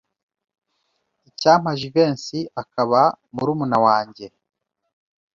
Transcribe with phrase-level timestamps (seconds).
[1.29, 3.01] Icyampa Jivency akaba
[3.33, 4.25] murumuna wanjye.